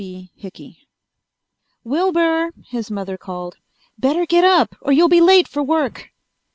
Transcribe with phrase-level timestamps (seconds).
[0.03, 0.31] B.
[0.35, 0.87] HICKEY
[1.83, 3.57] "Wilbur!" his mother called.
[3.99, 6.09] "Better get up or you'll be late for work!"